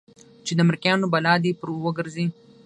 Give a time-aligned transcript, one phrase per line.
[0.45, 2.25] چې د امريکايانو بلا دې پر وګرځي.